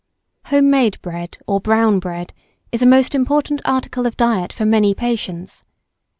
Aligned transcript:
Home 0.45 0.71
made 0.71 0.99
bread 1.03 1.37
or 1.45 1.61
brown 1.61 1.99
bread 1.99 2.33
is 2.71 2.81
a 2.81 2.87
most 2.87 3.13
important 3.13 3.61
article 3.65 4.07
of 4.07 4.17
diet 4.17 4.51
for 4.51 4.65
many 4.65 4.95
patients. 4.95 5.63